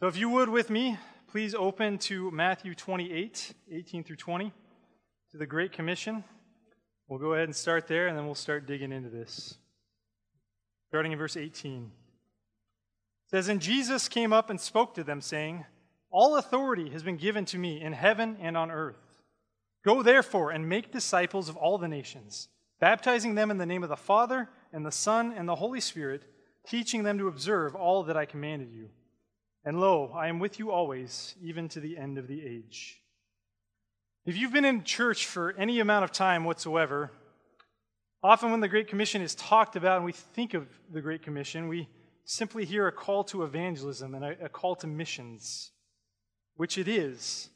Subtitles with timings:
[0.00, 0.98] So, if you would with me,
[1.28, 4.52] please open to Matthew 28 18 through 20,
[5.30, 6.24] to the Great Commission.
[7.06, 9.56] We'll go ahead and start there, and then we'll start digging into this.
[10.88, 11.84] Starting in verse 18.
[11.84, 15.64] It says, And Jesus came up and spoke to them, saying,
[16.10, 19.22] All authority has been given to me in heaven and on earth.
[19.84, 22.48] Go therefore and make disciples of all the nations,
[22.80, 26.24] baptizing them in the name of the Father, and the Son, and the Holy Spirit,
[26.66, 28.88] teaching them to observe all that I commanded you.
[29.64, 33.00] And lo, I am with you always, even to the end of the age.
[34.26, 37.10] If you've been in church for any amount of time whatsoever,
[38.22, 41.68] often when the Great Commission is talked about and we think of the Great Commission,
[41.68, 41.88] we
[42.24, 45.72] simply hear a call to evangelism and a, a call to missions,
[46.56, 47.48] which it is.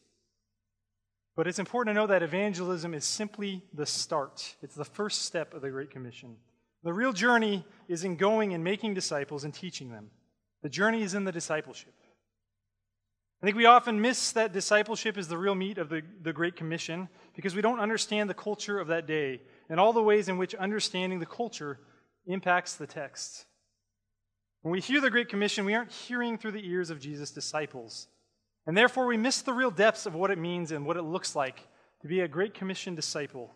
[1.37, 5.55] But it's important to know that evangelism is simply the start, it's the first step
[5.55, 6.37] of the Great Commission.
[6.85, 10.11] The real journey is in going and making disciples and teaching them.
[10.63, 11.95] The journey is in the discipleship.
[13.41, 16.57] I think we often miss that discipleship is the real meat of the, the Great
[16.57, 20.39] Commission because we don't understand the culture of that day and all the ways in
[20.39, 21.79] which understanding the culture
[22.27, 23.47] impacts the text.
[24.63, 28.09] When we hear the Great Commission, we aren't hearing through the ears of Jesus' disciples.
[28.67, 31.37] And therefore, we miss the real depths of what it means and what it looks
[31.37, 31.67] like
[32.03, 33.55] to be a Great Commission disciple.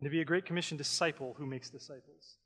[0.00, 2.38] And to be a Great Commission disciple who makes disciples.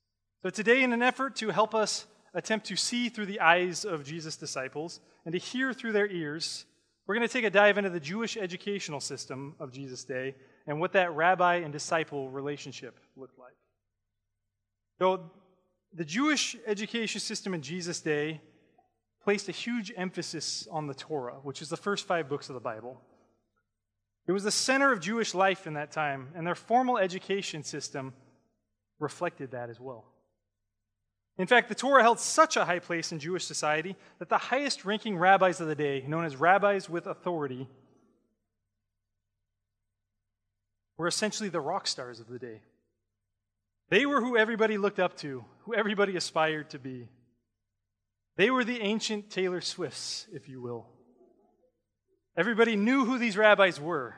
[0.42, 2.06] So, today, in an effort to help us
[2.36, 6.66] attempt to see through the eyes of Jesus' disciples and to hear through their ears,
[7.06, 10.34] we're going to take a dive into the Jewish educational system of Jesus' day
[10.66, 13.54] and what that rabbi and disciple relationship looked like.
[14.98, 15.30] So,
[15.94, 18.42] the Jewish education system in Jesus' day
[19.22, 22.60] placed a huge emphasis on the Torah, which is the first five books of the
[22.60, 23.00] Bible.
[24.26, 28.12] It was the center of Jewish life in that time, and their formal education system
[28.98, 30.04] reflected that as well.
[31.38, 34.84] In fact, the Torah held such a high place in Jewish society that the highest
[34.84, 37.68] ranking rabbis of the day, known as rabbis with authority,
[40.96, 42.62] were essentially the rock stars of the day.
[43.90, 47.08] They were who everybody looked up to, who everybody aspired to be.
[48.36, 50.86] They were the ancient Taylor Swifts, if you will.
[52.36, 54.14] Everybody knew who these rabbis were,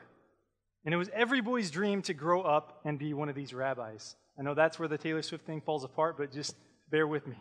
[0.85, 4.15] and it was every boy's dream to grow up and be one of these rabbis.
[4.37, 6.55] I know that's where the Taylor Swift thing falls apart, but just
[6.89, 7.35] bear with me.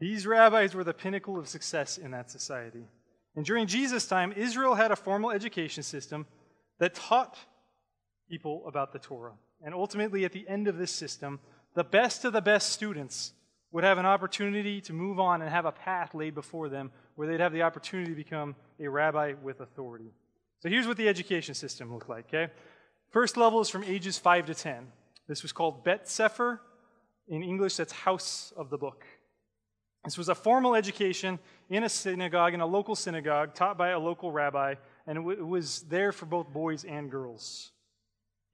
[0.00, 2.84] These rabbis were the pinnacle of success in that society.
[3.34, 6.26] And during Jesus' time, Israel had a formal education system
[6.78, 7.36] that taught
[8.28, 9.34] people about the Torah.
[9.62, 11.40] And ultimately, at the end of this system,
[11.74, 13.32] the best of the best students
[13.70, 17.28] would have an opportunity to move on and have a path laid before them where
[17.28, 20.12] they'd have the opportunity to become a rabbi with authority.
[20.60, 22.52] So here's what the education system looked like, okay?
[23.10, 24.86] First level is from ages 5 to 10.
[25.28, 26.60] This was called Bet Sefer.
[27.28, 29.04] In English, that's House of the Book.
[30.04, 33.98] This was a formal education in a synagogue, in a local synagogue, taught by a
[33.98, 34.74] local rabbi,
[35.06, 37.72] and it was there for both boys and girls.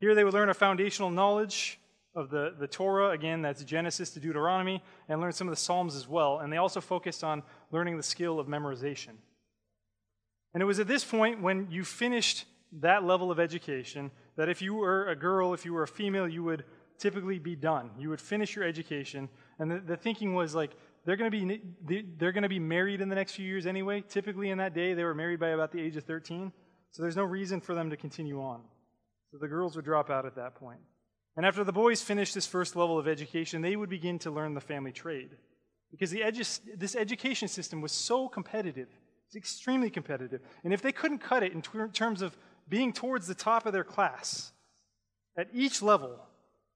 [0.00, 1.78] Here they would learn a foundational knowledge
[2.14, 5.94] of the, the Torah, again, that's Genesis to Deuteronomy, and learn some of the Psalms
[5.94, 6.40] as well.
[6.40, 9.16] And they also focused on learning the skill of memorization.
[10.52, 12.46] And it was at this point when you finished
[12.80, 16.28] that level of education that if you were a girl, if you were a female,
[16.28, 16.64] you would
[16.98, 17.90] typically be done.
[17.98, 19.28] You would finish your education.
[19.58, 20.72] And the, the thinking was like,
[21.04, 21.36] they're going to
[21.86, 24.02] be they're going to be married in the next few years anyway.
[24.08, 26.52] Typically in that day they were married by about the age of 13.
[26.92, 28.62] So there's no reason for them to continue on.
[29.30, 30.80] So the girls would drop out at that point.
[31.36, 34.54] And after the boys finished this first level of education, they would begin to learn
[34.54, 35.30] the family trade.
[35.90, 38.88] Because the edu- this education system was so competitive,
[39.26, 40.40] it's extremely competitive.
[40.62, 42.36] And if they couldn't cut it in ter- terms of
[42.68, 44.52] being towards the top of their class,
[45.36, 46.20] at each level,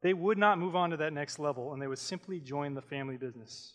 [0.03, 2.83] they would not move on to that next level and they would simply join the
[2.83, 3.75] family business.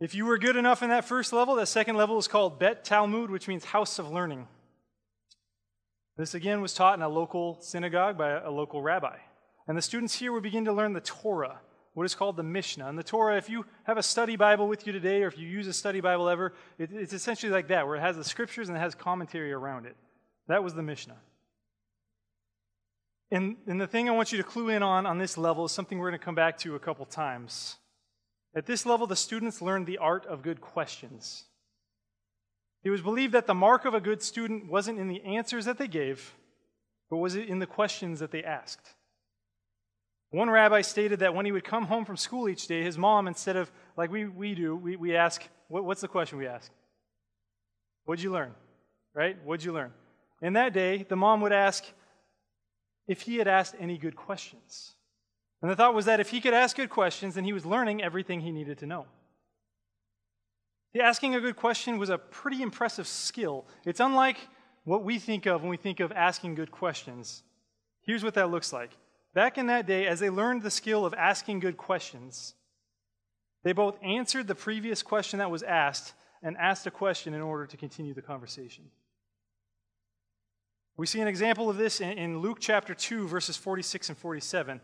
[0.00, 2.84] If you were good enough in that first level, that second level is called Bet
[2.84, 4.46] Talmud, which means house of learning.
[6.16, 9.16] This again was taught in a local synagogue by a local rabbi.
[9.66, 11.60] And the students here would begin to learn the Torah,
[11.94, 12.88] what is called the Mishnah.
[12.88, 15.48] And the Torah, if you have a study Bible with you today, or if you
[15.48, 18.68] use a study Bible ever, it, it's essentially like that, where it has the scriptures
[18.68, 19.96] and it has commentary around it.
[20.46, 21.16] That was the Mishnah.
[23.30, 25.72] And, and the thing I want you to clue in on on this level is
[25.72, 27.76] something we're going to come back to a couple times.
[28.54, 31.44] At this level, the students learned the art of good questions.
[32.82, 35.78] It was believed that the mark of a good student wasn't in the answers that
[35.78, 36.34] they gave,
[37.10, 38.94] but was it in the questions that they asked.
[40.30, 43.28] One rabbi stated that when he would come home from school each day, his mom,
[43.28, 46.70] instead of like we, we do, we, we ask, what, what's the question we ask?
[48.04, 48.54] What'd you learn?
[49.14, 49.36] Right?
[49.44, 49.92] What'd you learn?
[50.40, 51.84] And that day, the mom would ask
[53.08, 54.92] if he had asked any good questions.
[55.60, 58.02] And the thought was that if he could ask good questions, then he was learning
[58.02, 59.06] everything he needed to know.
[60.94, 63.66] The asking a good question was a pretty impressive skill.
[63.84, 64.38] It's unlike
[64.84, 67.42] what we think of when we think of asking good questions.
[68.02, 68.92] Here's what that looks like.
[69.34, 72.54] Back in that day, as they learned the skill of asking good questions,
[73.64, 77.66] they both answered the previous question that was asked and asked a question in order
[77.66, 78.84] to continue the conversation.
[80.98, 84.80] We see an example of this in, Luke chapter 2, verses 46 and 47.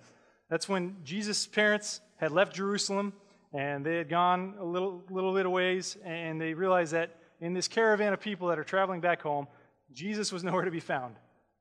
[0.48, 3.14] That's when Jesus' parents had left Jerusalem
[3.52, 7.52] and they had gone a little, little bit of ways, and they realized that in
[7.52, 9.48] this caravan of people that are traveling back home,
[9.92, 11.16] Jesus was nowhere to be found.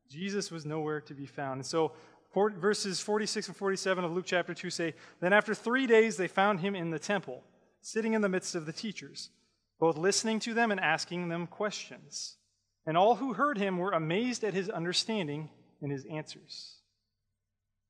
[0.08, 1.58] Jesus was nowhere to be found.
[1.58, 1.94] And so,
[2.36, 6.60] verses 46 and 47 of Luke chapter 2 say, Then after three days they found
[6.60, 7.44] him in the temple,
[7.82, 9.32] sitting in the midst of the teachers,
[9.80, 12.38] both listening to them and asking them questions.
[12.86, 15.50] And all who heard him were amazed at his understanding
[15.82, 16.78] and his answers.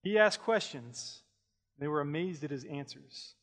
[0.03, 1.21] He asked questions,
[1.79, 3.35] they were amazed at his answers.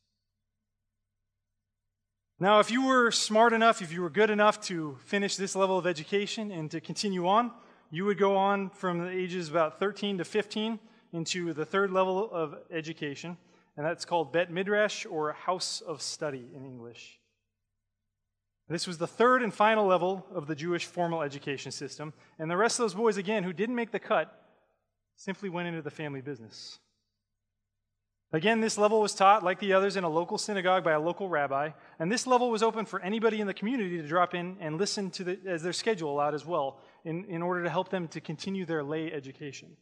[2.39, 5.77] Now, if you were smart enough, if you were good enough to finish this level
[5.77, 7.53] of education and to continue on,
[7.91, 10.79] you would go on from the ages about 13 to 15
[11.13, 13.37] into the third level of education,
[13.77, 17.20] and that's called Bet Midrash or House of Study in English.
[18.71, 22.57] This was the third and final level of the Jewish formal education system, and the
[22.57, 24.33] rest of those boys, again, who didn't make the cut,
[25.17, 26.79] simply went into the family business.
[28.33, 31.29] Again, this level was taught, like the others, in a local synagogue by a local
[31.29, 34.79] rabbi, and this level was open for anybody in the community to drop in and
[34.79, 38.07] listen to the, as their schedule allowed as well, in, in order to help them
[38.07, 39.77] to continue their lay education.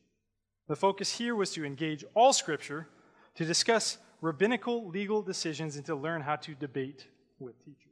[0.67, 2.88] The focus here was to engage all Scripture,
[3.34, 7.06] to discuss rabbinical legal decisions, and to learn how to debate
[7.38, 7.88] with teachers.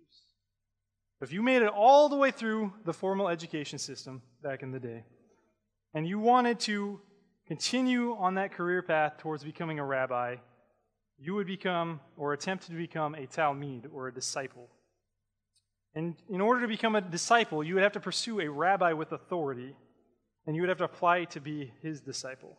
[1.20, 4.80] If you made it all the way through the formal education system back in the
[4.80, 5.04] day,
[5.94, 7.00] and you wanted to
[7.46, 10.36] continue on that career path towards becoming a rabbi,
[11.18, 14.68] you would become or attempt to become a Talmid or a disciple.
[15.94, 19.12] And in order to become a disciple, you would have to pursue a rabbi with
[19.12, 19.74] authority,
[20.46, 22.58] and you would have to apply to be his disciple.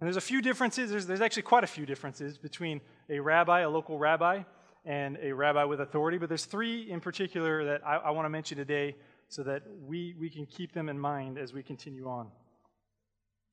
[0.00, 2.80] And there's a few differences, there's, there's actually quite a few differences between
[3.10, 4.44] a rabbi, a local rabbi,
[4.84, 8.30] and a rabbi with authority, but there's three in particular that I, I want to
[8.30, 8.96] mention today
[9.28, 12.28] so that we, we can keep them in mind as we continue on.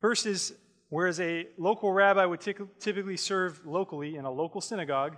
[0.02, 0.54] First is
[0.90, 5.18] whereas a local rabbi would typically serve locally in a local synagogue,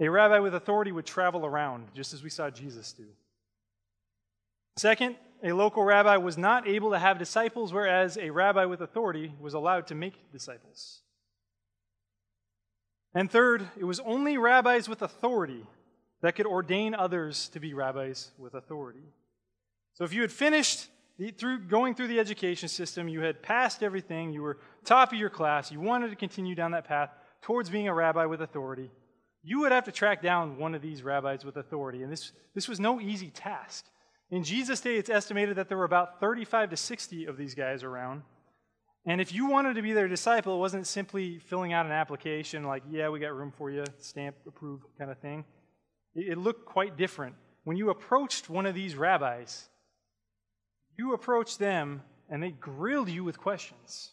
[0.00, 3.06] a rabbi with authority would travel around, just as we saw Jesus do.
[4.76, 9.32] Second, a local rabbi was not able to have disciples, whereas a rabbi with authority
[9.40, 11.00] was allowed to make disciples.
[13.16, 15.64] And third, it was only rabbis with authority
[16.20, 19.08] that could ordain others to be rabbis with authority.
[19.94, 20.88] So if you had finished
[21.38, 25.30] through going through the education system, you had passed everything, you were top of your
[25.30, 27.08] class, you wanted to continue down that path
[27.40, 28.90] towards being a rabbi with authority,
[29.42, 32.02] you would have to track down one of these rabbis with authority.
[32.02, 33.86] And this, this was no easy task.
[34.30, 37.82] In Jesus' day, it's estimated that there were about 35 to 60 of these guys
[37.82, 38.24] around.
[39.08, 42.64] And if you wanted to be their disciple, it wasn't simply filling out an application
[42.64, 45.44] like, yeah, we got room for you, stamp, approved kind of thing.
[46.16, 47.36] It, looked quite different.
[47.62, 49.68] When you approached one of these rabbis,
[50.98, 54.12] you approached them and they grilled you with questions.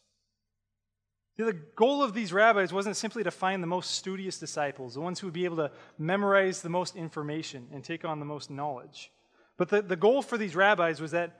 [1.37, 5.01] See, the goal of these rabbis wasn't simply to find the most studious disciples, the
[5.01, 8.51] ones who would be able to memorize the most information and take on the most
[8.51, 9.11] knowledge.
[9.57, 11.39] But the, the goal for these rabbis was that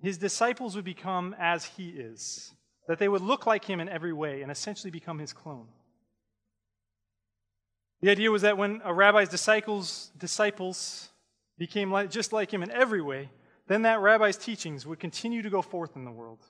[0.00, 2.52] his disciples would become as he is,
[2.86, 5.66] that they would look like him in every way and essentially become his clone.
[8.00, 11.08] The idea was that when a rabbi's disciples, disciples
[11.56, 13.30] became like, just like him in every way,
[13.66, 16.40] then that rabbi's teachings would continue to go forth in the world.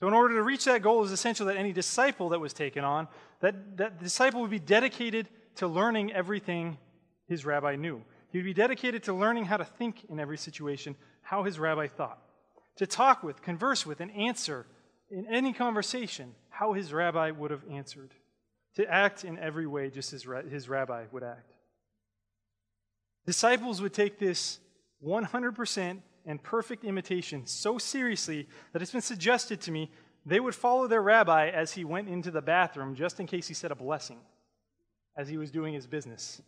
[0.00, 2.52] So, in order to reach that goal, it was essential that any disciple that was
[2.52, 3.08] taken on,
[3.40, 6.78] that, that disciple would be dedicated to learning everything
[7.26, 8.02] his rabbi knew.
[8.30, 11.88] He would be dedicated to learning how to think in every situation, how his rabbi
[11.88, 12.20] thought,
[12.76, 14.66] to talk with, converse with, and answer
[15.10, 18.10] in any conversation how his rabbi would have answered,
[18.74, 21.52] to act in every way just as his rabbi would act.
[23.26, 24.58] Disciples would take this
[25.04, 29.90] 100% and perfect imitation so seriously that it's been suggested to me
[30.26, 33.54] they would follow their rabbi as he went into the bathroom just in case he
[33.54, 34.18] said a blessing
[35.16, 36.40] as he was doing his business.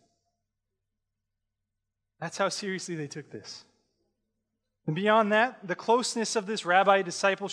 [2.19, 3.65] That's how seriously they took this.
[4.85, 7.49] And beyond that, the closeness of this rabbi disciple,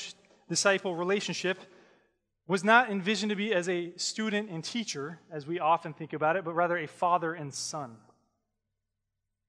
[0.49, 1.59] disciple relationship
[2.47, 6.37] was not envisioned to be as a student and teacher, as we often think about
[6.37, 7.97] it, but rather a father and son.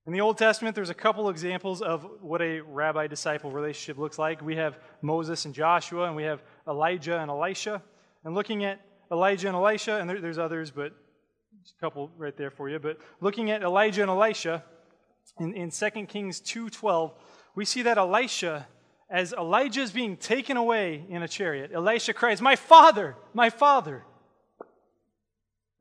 [0.06, 4.18] In the Old Testament, there's a couple examples of what a rabbi disciple relationship looks
[4.18, 4.42] like.
[4.42, 7.82] We have Moses and Joshua, and we have Elijah and Elisha.
[8.26, 10.94] And looking at Elijah and Elisha, and there, there's others, but
[11.54, 12.80] a couple right there for you.
[12.80, 14.64] But looking at Elijah and Elisha
[15.40, 17.14] in, in 2 Kings 2.12,
[17.56, 18.68] we see that Elisha,
[19.10, 24.04] as Elijah is being taken away in a chariot, Elisha cries, My father, my father.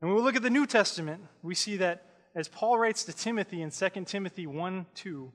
[0.01, 2.05] And when we look at the New Testament, we see that
[2.35, 5.31] as Paul writes to Timothy in 2 Timothy 1 2,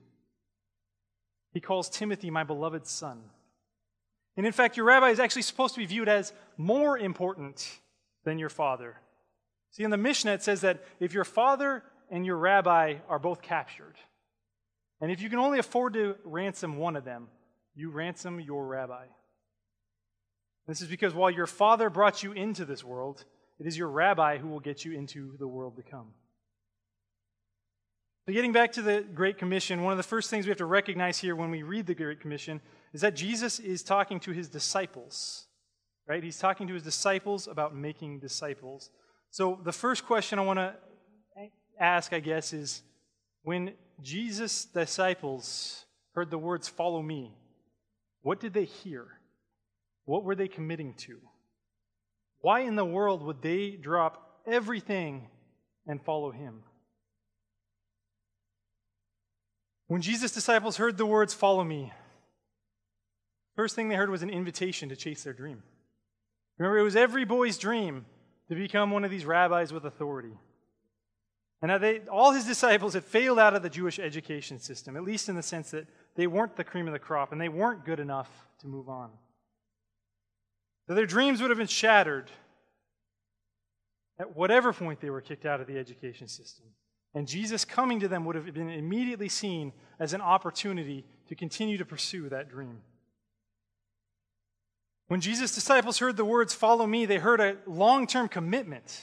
[1.53, 3.21] he calls Timothy my beloved son.
[4.35, 7.79] And in fact, your rabbi is actually supposed to be viewed as more important
[8.25, 8.97] than your father.
[9.71, 13.41] See, in the Mishnah, it says that if your father and your rabbi are both
[13.41, 13.95] captured,
[14.99, 17.27] and if you can only afford to ransom one of them,
[17.75, 19.05] you ransom your rabbi.
[20.67, 23.25] This is because while your father brought you into this world,
[23.59, 26.13] it is your rabbi who will get you into the world to come.
[28.25, 30.65] So, getting back to the Great Commission, one of the first things we have to
[30.65, 32.59] recognize here when we read the Great Commission
[32.91, 35.45] is that Jesus is talking to his disciples,
[36.07, 36.23] right?
[36.23, 38.89] He's talking to his disciples about making disciples.
[39.29, 40.73] So, the first question I want to
[41.79, 42.81] ask, I guess, is
[43.43, 47.37] when Jesus' disciples heard the words, Follow me,
[48.25, 49.05] what did they hear?
[50.05, 51.19] What were they committing to?
[52.39, 55.27] Why in the world would they drop everything
[55.85, 56.63] and follow him?
[59.85, 61.93] When Jesus' disciples heard the words, Follow me,
[63.55, 65.61] first thing they heard was an invitation to chase their dream.
[66.57, 68.07] Remember, it was every boy's dream
[68.49, 70.33] to become one of these rabbis with authority.
[71.65, 75.03] And now they, all his disciples had failed out of the Jewish education system, at
[75.03, 77.83] least in the sense that they weren't the cream of the crop and they weren't
[77.83, 78.29] good enough
[78.59, 79.09] to move on.
[80.87, 82.29] So their dreams would have been shattered
[84.19, 86.67] at whatever point they were kicked out of the education system.
[87.15, 91.79] And Jesus coming to them would have been immediately seen as an opportunity to continue
[91.79, 92.81] to pursue that dream.
[95.07, 99.01] When Jesus' disciples heard the words, Follow me, they heard a long term commitment.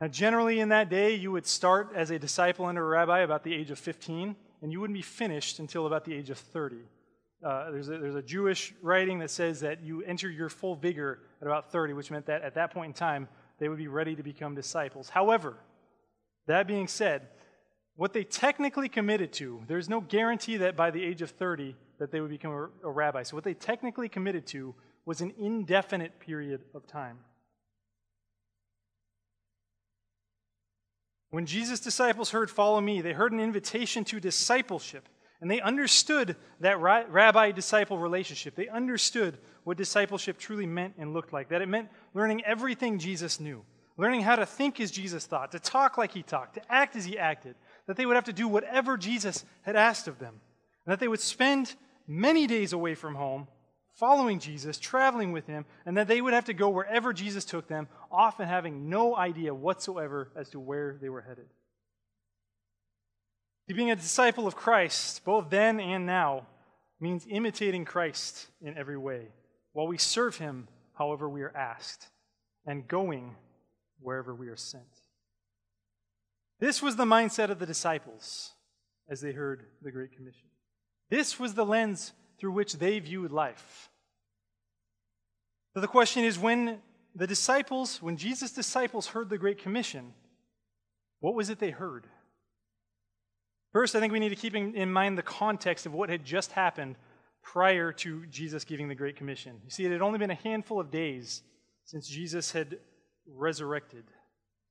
[0.00, 3.42] Now, generally in that day, you would start as a disciple under a rabbi about
[3.42, 6.76] the age of 15, and you wouldn't be finished until about the age of 30.
[7.44, 11.20] Uh, there's, a, there's a Jewish writing that says that you enter your full vigor
[11.40, 13.28] at about 30, which meant that at that point in time,
[13.58, 15.08] they would be ready to become disciples.
[15.08, 15.56] However,
[16.46, 17.28] that being said,
[17.96, 22.12] what they technically committed to, there's no guarantee that by the age of 30 that
[22.12, 23.24] they would become a, a rabbi.
[23.24, 24.74] So what they technically committed to
[25.04, 27.18] was an indefinite period of time.
[31.30, 35.08] When Jesus' disciples heard, Follow me, they heard an invitation to discipleship.
[35.40, 38.56] And they understood that rabbi disciple relationship.
[38.56, 41.50] They understood what discipleship truly meant and looked like.
[41.50, 43.64] That it meant learning everything Jesus knew
[43.98, 47.04] learning how to think as Jesus thought, to talk like he talked, to act as
[47.04, 47.56] he acted,
[47.86, 50.40] that they would have to do whatever Jesus had asked of them,
[50.86, 51.74] and that they would spend
[52.06, 53.48] many days away from home,
[53.98, 57.66] following Jesus, traveling with him, and that they would have to go wherever Jesus took
[57.66, 61.46] them, often having no idea whatsoever as to where they were headed.
[63.66, 66.46] Being a disciple of Christ, both then and now,
[67.00, 69.26] means imitating Christ in every way,
[69.72, 72.06] while we serve him however we are asked,
[72.66, 73.34] and going
[74.00, 74.84] wherever we are sent.
[76.60, 78.52] This was the mindset of the disciples
[79.10, 80.46] as they heard the Great Commission.
[81.10, 83.90] This was the lens through which they viewed life.
[85.74, 86.78] So the question is when
[87.14, 90.14] the disciples, when Jesus' disciples heard the Great Commission,
[91.20, 92.06] what was it they heard?
[93.72, 96.52] First, I think we need to keep in mind the context of what had just
[96.52, 96.96] happened
[97.42, 99.60] prior to Jesus giving the Great Commission.
[99.64, 101.42] You see, it had only been a handful of days
[101.84, 102.78] since Jesus had
[103.26, 104.04] resurrected,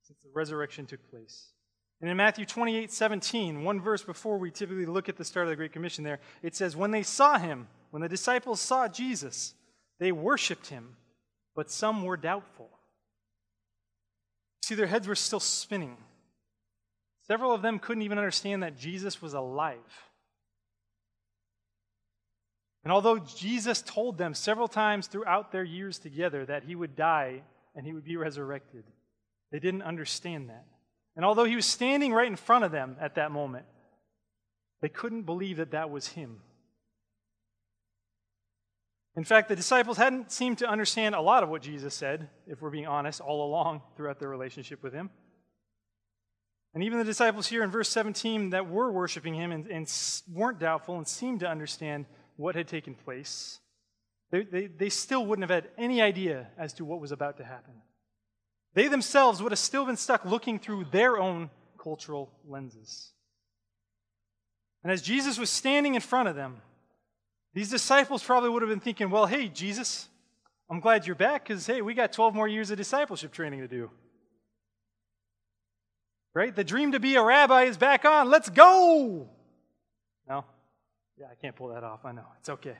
[0.02, 1.52] since the resurrection took place.
[2.00, 5.50] And in Matthew 28 17, one verse before we typically look at the start of
[5.50, 9.54] the Great Commission there, it says, When they saw him, when the disciples saw Jesus,
[9.98, 10.96] they worshiped him,
[11.56, 12.70] but some were doubtful.
[14.62, 15.96] See, their heads were still spinning.
[17.26, 19.76] Several of them couldn't even understand that Jesus was alive.
[22.84, 27.42] And although Jesus told them several times throughout their years together that he would die
[27.74, 28.84] and he would be resurrected.
[29.52, 30.64] They didn't understand that.
[31.18, 33.66] And although he was standing right in front of them at that moment,
[34.80, 36.42] they couldn't believe that that was him.
[39.16, 42.62] In fact, the disciples hadn't seemed to understand a lot of what Jesus said, if
[42.62, 45.10] we're being honest, all along throughout their relationship with him.
[46.72, 49.92] And even the disciples here in verse 17 that were worshiping him and, and
[50.32, 52.06] weren't doubtful and seemed to understand
[52.36, 53.58] what had taken place,
[54.30, 57.44] they, they, they still wouldn't have had any idea as to what was about to
[57.44, 57.74] happen.
[58.78, 61.50] They themselves would have still been stuck looking through their own
[61.82, 63.10] cultural lenses.
[64.84, 66.58] And as Jesus was standing in front of them,
[67.54, 70.06] these disciples probably would have been thinking, well, hey, Jesus,
[70.70, 73.66] I'm glad you're back because, hey, we got 12 more years of discipleship training to
[73.66, 73.90] do.
[76.32, 76.54] Right?
[76.54, 78.30] The dream to be a rabbi is back on.
[78.30, 79.28] Let's go!
[80.28, 80.44] No?
[81.18, 82.04] Yeah, I can't pull that off.
[82.04, 82.26] I know.
[82.38, 82.76] It's okay.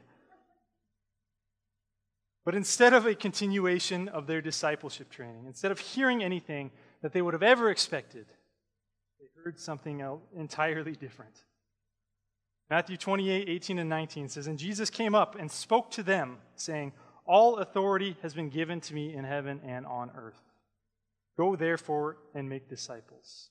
[2.49, 6.71] But instead of a continuation of their discipleship training, instead of hearing anything
[7.03, 8.25] that they would have ever expected,
[9.21, 10.03] they heard something
[10.35, 11.45] entirely different.
[12.71, 16.95] Matthew 28, 18, and 19 says, And Jesus came up and spoke to them, saying,
[17.27, 20.41] All authority has been given to me in heaven and on earth.
[21.37, 23.51] Go therefore and make disciples.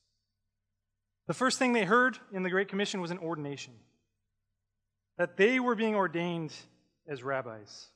[1.28, 3.74] The first thing they heard in the Great Commission was an ordination
[5.18, 6.52] that they were being ordained
[7.06, 7.90] as rabbis.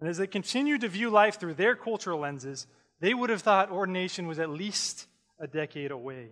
[0.00, 2.66] And as they continued to view life through their cultural lenses,
[3.00, 5.06] they would have thought ordination was at least
[5.38, 6.30] a decade away.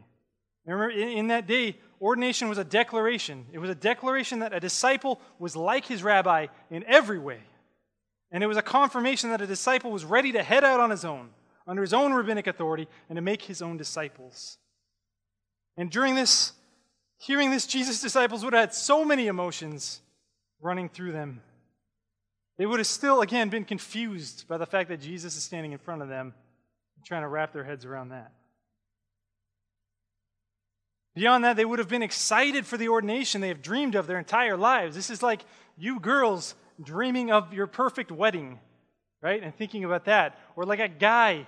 [0.67, 3.47] Remember, in that day, ordination was a declaration.
[3.53, 7.41] It was a declaration that a disciple was like his rabbi in every way.
[8.31, 11.05] And it was a confirmation that a disciple was ready to head out on his
[11.05, 11.31] own,
[11.67, 14.59] under his own rabbinic authority, and to make his own disciples.
[15.79, 16.53] And during this,
[17.19, 20.03] hearing this, Jesus' disciples would have had so many emotions
[20.61, 21.41] running through them.
[22.59, 25.79] They would have still, again, been confused by the fact that Jesus is standing in
[25.79, 26.35] front of them
[26.97, 28.33] and trying to wrap their heads around that.
[31.15, 34.19] Beyond that, they would have been excited for the ordination they have dreamed of their
[34.19, 34.95] entire lives.
[34.95, 35.43] This is like
[35.77, 38.59] you girls dreaming of your perfect wedding,
[39.23, 39.43] right?
[39.43, 40.39] And thinking about that.
[40.57, 41.47] Or like a guy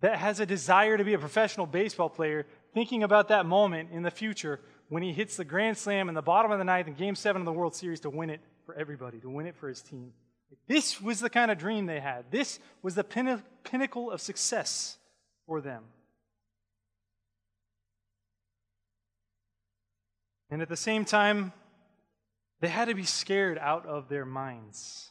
[0.00, 4.02] that has a desire to be a professional baseball player, thinking about that moment in
[4.02, 6.94] the future when he hits the grand slam in the bottom of the ninth in
[6.94, 9.68] game seven of the World Series to win it for everybody, to win it for
[9.68, 10.12] his team.
[10.68, 12.26] This was the kind of dream they had.
[12.30, 14.98] This was the pinnacle of success
[15.46, 15.84] for them.
[20.50, 21.52] And at the same time,
[22.60, 25.10] they had to be scared out of their minds.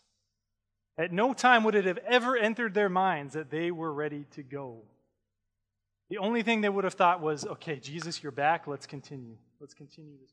[0.97, 4.43] At no time would it have ever entered their minds that they were ready to
[4.43, 4.83] go.
[6.09, 8.67] The only thing they would have thought was, okay, Jesus, you're back.
[8.67, 9.35] Let's continue.
[9.59, 10.31] Let's continue this.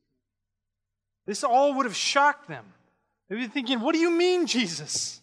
[1.27, 2.65] This all would have shocked them.
[3.29, 5.21] They'd be thinking, what do you mean, Jesus?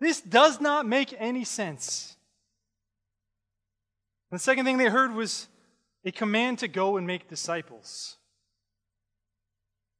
[0.00, 2.16] This does not make any sense.
[4.30, 5.48] The second thing they heard was
[6.04, 8.16] a command to go and make disciples.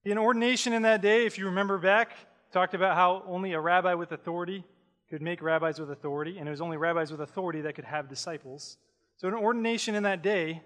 [0.05, 2.12] In ordination in that day, if you remember back,
[2.53, 4.64] talked about how only a rabbi with authority
[5.11, 8.09] could make rabbis with authority, and it was only rabbis with authority that could have
[8.09, 8.77] disciples.
[9.16, 10.62] So an ordination in that day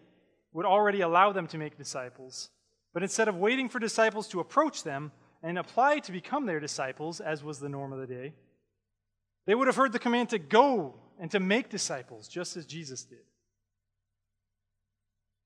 [0.52, 2.50] would already allow them to make disciples.
[2.92, 7.20] But instead of waiting for disciples to approach them and apply to become their disciples,
[7.20, 8.34] as was the norm of the day,
[9.46, 13.04] they would have heard the command to go and to make disciples, just as Jesus
[13.04, 13.18] did.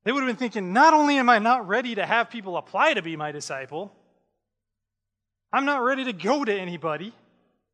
[0.04, 2.94] They would have been thinking, not only am I not ready to have people apply
[2.94, 3.92] to be my disciple,
[5.52, 7.12] I'm not ready to go to anybody.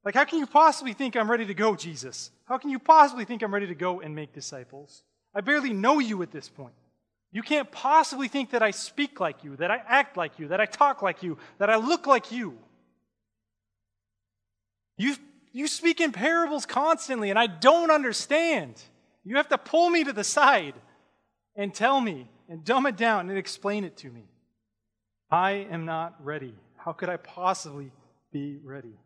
[0.04, 2.30] Like, how can you possibly think I'm ready to go, Jesus?
[2.44, 5.02] How can you possibly think I'm ready to go and make disciples?
[5.34, 6.74] I barely know you at this point.
[7.32, 10.60] You can't possibly think that I speak like you, that I act like you, that
[10.60, 12.58] I talk like you, that I look like you.
[14.98, 15.16] You,
[15.50, 18.80] you speak in parables constantly, and I don't understand.
[19.24, 20.74] You have to pull me to the side
[21.56, 24.24] and tell me and dumb it down and explain it to me.
[25.30, 26.54] I am not ready.
[26.76, 27.92] How could I possibly
[28.30, 28.98] be ready?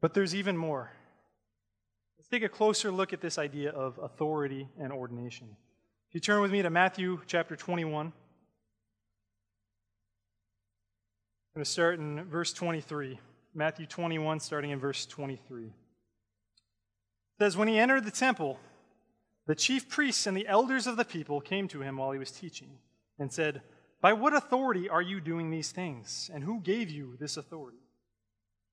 [0.00, 0.90] But there's even more.
[2.18, 5.48] Let's take a closer look at this idea of authority and ordination.
[6.12, 8.12] If you turn with me to Matthew chapter 21, I'm
[11.54, 13.18] going to start in verse 23.
[13.54, 15.64] Matthew 21, starting in verse 23.
[15.64, 15.72] It
[17.40, 18.58] says, When he entered the temple,
[19.46, 22.30] the chief priests and the elders of the people came to him while he was
[22.30, 22.76] teaching
[23.18, 23.62] and said,
[24.02, 26.30] By what authority are you doing these things?
[26.34, 27.86] And who gave you this authority?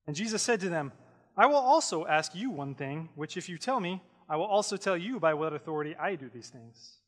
[0.08, 0.92] And Jesus said to them,
[1.38, 4.76] I will also ask you one thing, which if you tell me, I will also
[4.76, 6.99] tell you by what authority I do these things.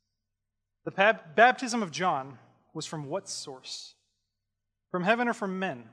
[0.83, 2.37] The baptism of John
[2.73, 3.95] was from what source?
[4.89, 5.83] From heaven or from men?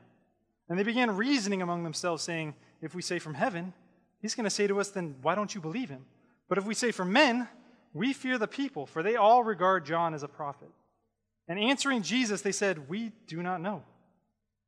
[0.68, 3.72] And they began reasoning among themselves, saying, If we say from heaven,
[4.20, 6.04] he's going to say to us, Then why don't you believe him?
[6.48, 7.48] But if we say from men,
[7.92, 10.70] we fear the people, for they all regard John as a prophet.
[11.48, 13.82] And answering Jesus, they said, We do not know.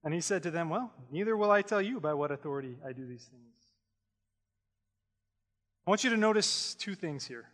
[0.02, 2.92] And he said to them, Well, neither will I tell you by what authority I
[2.92, 3.44] do these things.
[5.86, 7.46] I want you to notice two things here.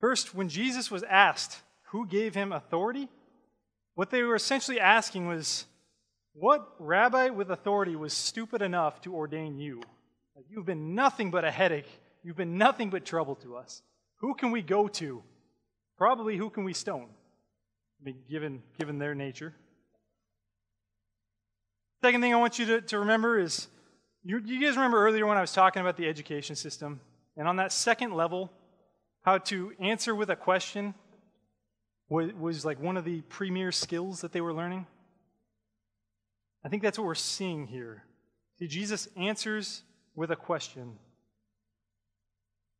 [0.00, 1.58] First, when Jesus was asked
[1.92, 3.06] who gave him authority,
[3.94, 5.66] what they were essentially asking was,
[6.32, 9.82] What rabbi with authority was stupid enough to ordain you?
[10.48, 11.88] You've been nothing but a headache.
[12.22, 13.82] You've been nothing but trouble to us.
[14.20, 15.22] Who can we go to?
[15.98, 17.08] Probably who can we stone?
[18.00, 19.52] I mean, given, given their nature.
[22.02, 23.68] Second thing I want you to, to remember is
[24.24, 27.00] you, you guys remember earlier when I was talking about the education system?
[27.36, 28.50] And on that second level,
[29.22, 30.94] how to answer with a question
[32.12, 34.86] was, was like one of the premier skills that they were learning.
[36.64, 38.04] I think that's what we're seeing here.
[38.58, 39.82] See, Jesus answers
[40.14, 40.98] with a question.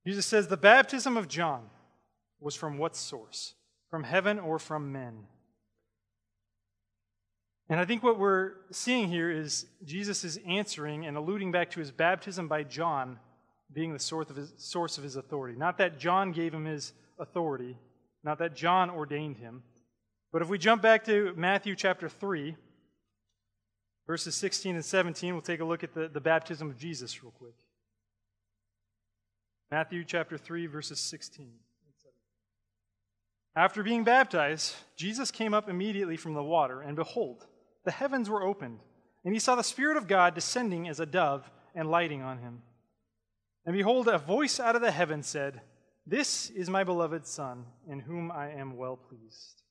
[0.06, 1.70] Jesus says, The baptism of John
[2.40, 3.54] was from what source?
[3.90, 5.26] From heaven or from men?
[7.68, 11.80] And I think what we're seeing here is Jesus is answering and alluding back to
[11.80, 13.18] his baptism by John
[13.72, 15.56] being the source of his, source of his authority.
[15.56, 17.78] Not that John gave him his authority,
[18.24, 19.62] not that John ordained him.
[20.32, 22.56] But if we jump back to Matthew chapter 3,
[24.06, 27.32] verses 16 and 17, we'll take a look at the, the baptism of Jesus real
[27.32, 27.54] quick.
[29.70, 31.52] Matthew chapter 3, verses 16.
[33.54, 37.46] After being baptized, Jesus came up immediately from the water, and behold,
[37.84, 38.80] the heavens were opened,
[39.24, 42.62] and he saw the Spirit of God descending as a dove and lighting on him.
[43.66, 45.60] And behold, a voice out of the heaven said,
[46.06, 49.62] This is my beloved Son, in whom I am well pleased.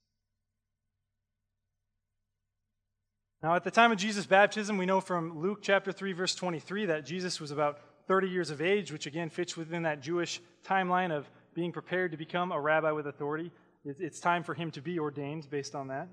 [3.44, 6.86] Now, at the time of Jesus' baptism, we know from Luke chapter 3, verse 23,
[6.86, 11.12] that Jesus was about 30 years of age, which again fits within that Jewish timeline
[11.12, 13.52] of being prepared to become a rabbi with authority.
[13.84, 16.08] It's time for him to be ordained based on that.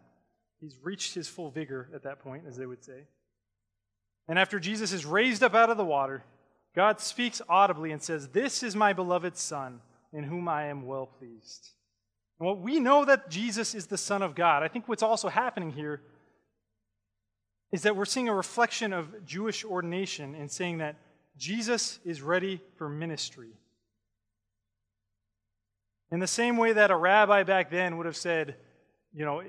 [0.61, 3.05] He's reached his full vigor at that point, as they would say.
[4.27, 6.25] And after Jesus is raised up out of the water,
[6.75, 9.81] God speaks audibly and says, This is my beloved Son,
[10.13, 11.71] in whom I am well pleased.
[12.39, 14.63] Well, we know that Jesus is the Son of God.
[14.63, 16.03] I think what's also happening here
[17.73, 20.97] is that we're seeing a reflection of Jewish ordination in saying that
[21.37, 23.51] Jesus is ready for ministry.
[26.11, 28.57] In the same way that a rabbi back then would have said,
[29.13, 29.43] you know,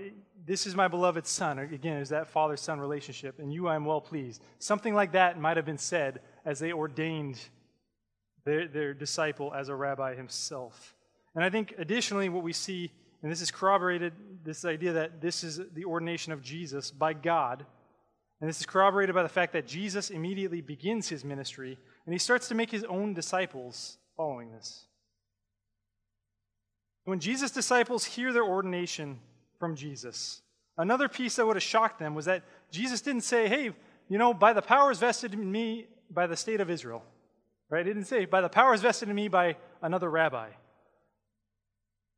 [0.45, 1.59] this is my beloved son.
[1.59, 4.41] Again, is that father son relationship, and you I am well pleased.
[4.57, 7.39] Something like that might have been said as they ordained
[8.49, 10.95] their, their disciple as a rabbi himself.
[11.35, 15.43] And I think additionally, what we see, and this is corroborated, this idea that this
[15.43, 17.65] is the ordination of Jesus by God
[18.41, 22.19] and this is corroborated by the fact that Jesus immediately begins his ministry and he
[22.19, 24.85] starts to make his own disciples following this.
[27.03, 29.19] When Jesus' disciples hear their ordination
[29.59, 30.41] from Jesus,
[30.77, 33.71] another piece that would have shocked them was that Jesus didn't say, hey,
[34.07, 37.03] you know, by the powers vested in me by the state of Israel.
[37.69, 37.85] Right?
[37.85, 40.49] He didn't say, by the powers vested in me by another rabbi.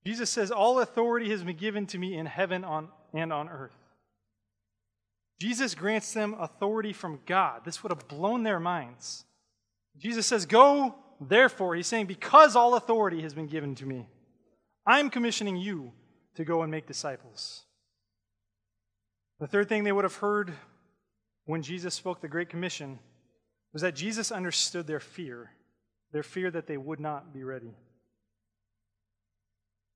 [0.05, 3.75] Jesus says, all authority has been given to me in heaven on, and on earth.
[5.41, 7.61] Jesus grants them authority from God.
[7.65, 9.25] This would have blown their minds.
[9.97, 11.75] Jesus says, Go, therefore.
[11.75, 14.07] He's saying, Because all authority has been given to me,
[14.85, 15.93] I'm commissioning you
[16.35, 17.63] to go and make disciples.
[19.39, 20.53] The third thing they would have heard
[21.45, 22.99] when Jesus spoke the Great Commission
[23.73, 25.51] was that Jesus understood their fear,
[26.11, 27.73] their fear that they would not be ready.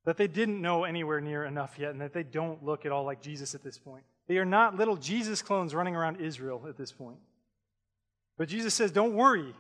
[0.06, 3.06] That they didn't know anywhere near enough yet, and that they don't look at all
[3.06, 4.04] like Jesus at this point.
[4.28, 7.18] They are not little Jesus clones running around Israel at this point.
[8.38, 9.54] But Jesus says, Don't worry.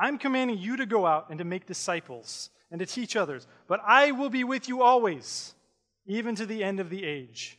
[0.00, 3.46] I'm commanding you to go out and to make disciples and to teach others.
[3.66, 5.54] But I will be with you always,
[6.06, 7.58] even to the end of the age.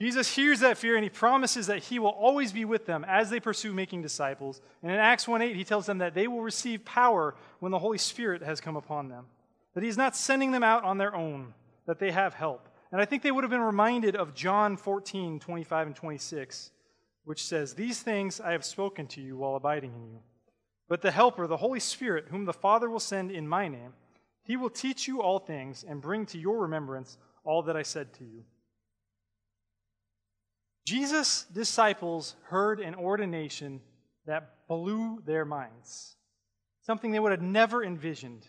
[0.00, 3.30] Jesus hears that fear and he promises that he will always be with them as
[3.30, 4.60] they pursue making disciples.
[4.82, 7.80] And in Acts 1 8, he tells them that they will receive power when the
[7.80, 9.26] Holy Spirit has come upon them.
[9.74, 11.52] That he's not sending them out on their own,
[11.86, 12.68] that they have help.
[12.92, 16.70] And I think they would have been reminded of John 14, 25 and 26,
[17.24, 20.20] which says, These things I have spoken to you while abiding in you.
[20.88, 23.94] But the Helper, the Holy Spirit, whom the Father will send in my name,
[24.44, 28.14] he will teach you all things and bring to your remembrance all that I said
[28.14, 28.44] to you.
[30.88, 33.82] Jesus' disciples heard an ordination
[34.24, 36.16] that blew their minds,
[36.80, 38.46] something they would have never envisioned.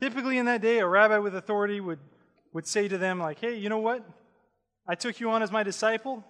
[0.00, 1.98] Typically, in that day, a rabbi with authority would,
[2.54, 4.08] would say to them, like, hey, you know what?
[4.88, 6.24] I took you on as my disciple.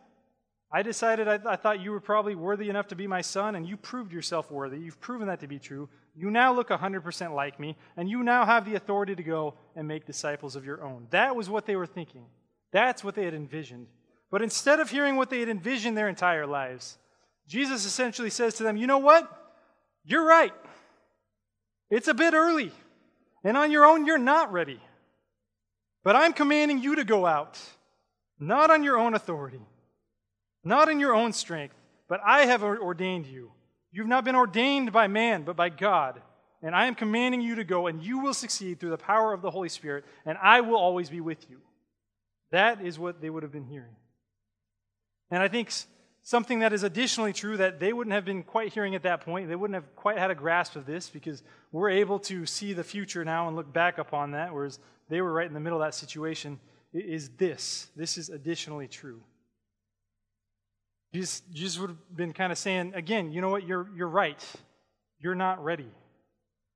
[0.73, 3.55] I decided I, th- I, thought you were probably worthy enough to be my son,
[3.55, 4.81] and you proved yourself worthy.
[4.81, 5.89] You've proven that to be true.
[6.17, 9.87] You now look 100% like me, and you now have the authority to go and
[9.87, 11.07] make disciples of your own.
[11.11, 12.27] That was what they were thinking.
[12.77, 13.87] That's what they had envisioned.
[14.31, 16.99] But instead of hearing what they had envisioned their entire lives,
[17.49, 19.27] Jesus essentially says to them, You know what?
[20.05, 20.53] You're right.
[21.89, 22.73] It's a bit early.
[23.43, 24.79] And on your own, you're not ready.
[26.05, 27.59] But I'm commanding you to go out,
[28.39, 29.63] not on your own authority,
[30.63, 31.77] not in your own strength,
[32.11, 33.53] but I have ordained you.
[33.91, 36.21] You've not been ordained by man, but by God.
[36.61, 39.41] And I am commanding you to go, and you will succeed through the power of
[39.41, 41.63] the Holy Spirit, and I will always be with you.
[42.51, 43.97] That is what they would have been hearing.
[45.31, 45.71] And I think
[46.23, 49.49] something that is additionally true that they wouldn't have been quite hearing at that point.
[49.49, 52.85] They wouldn't have quite had a grasp of this because we're able to see the
[52.85, 54.79] future now and look back upon that, whereas
[55.09, 56.59] they were right in the middle of that situation.
[56.93, 57.89] Is this?
[57.97, 59.21] This is additionally true.
[61.15, 63.67] Jesus, Jesus would have been kind of saying, again, you know what?
[63.67, 64.45] You're, you're right.
[65.21, 65.89] You're not ready.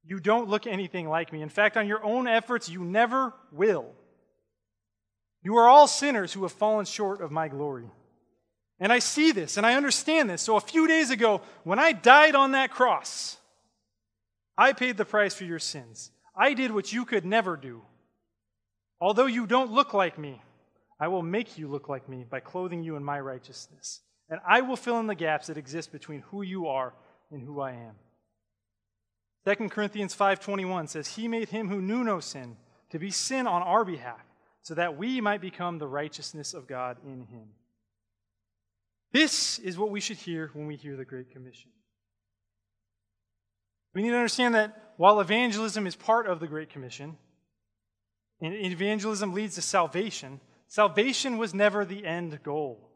[0.06, 1.42] You don't look anything like me.
[1.42, 3.86] In fact, on your own efforts, you never will.
[5.42, 7.90] You are all sinners who have fallen short of my glory.
[8.78, 10.42] And I see this and I understand this.
[10.42, 13.38] So a few days ago, when I died on that cross,
[14.56, 16.10] I paid the price for your sins.
[16.36, 17.82] I did what you could never do.
[19.00, 20.42] Although you don't look like me,
[20.98, 24.00] I will make you look like me by clothing you in my righteousness.
[24.28, 26.92] And I will fill in the gaps that exist between who you are
[27.30, 27.94] and who I am.
[29.46, 32.58] 2 Corinthians 5:21 says, "He made him who knew no sin
[32.90, 34.24] to be sin on our behalf,
[34.62, 37.54] so that we might become the righteousness of God in him."
[39.12, 41.72] This is what we should hear when we hear the Great Commission.
[43.92, 47.18] We need to understand that while evangelism is part of the Great Commission,
[48.40, 52.88] and evangelism leads to salvation, salvation was never the end goal.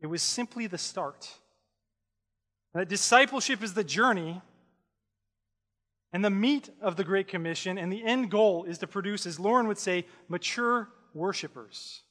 [0.00, 1.38] It was simply the start.
[2.72, 4.40] That discipleship is the journey,
[6.12, 9.40] and the meat of the Great Commission, and the end goal is to produce, as
[9.40, 12.02] Lauren would say, mature worshipers.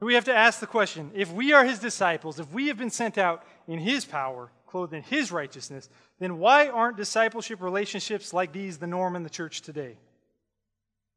[0.00, 2.90] We have to ask the question if we are his disciples, if we have been
[2.90, 8.52] sent out in his power, clothed in his righteousness, then why aren't discipleship relationships like
[8.52, 9.96] these the norm in the church today?